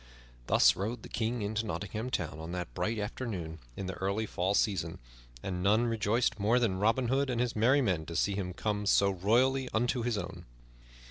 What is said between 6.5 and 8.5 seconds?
than Robin Hood and his merry men to see